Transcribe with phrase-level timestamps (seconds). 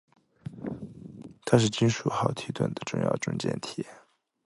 [1.45, 3.85] 它是金属锆提纯的重要中间体。